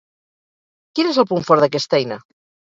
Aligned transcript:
Quin 0.99 1.09
és 1.11 1.19
el 1.25 1.27
punt 1.33 1.45
fort 1.51 1.65
d'aquesta 1.65 2.01
eina? 2.01 2.19